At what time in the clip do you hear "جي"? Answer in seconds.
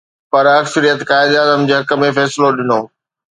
1.67-1.73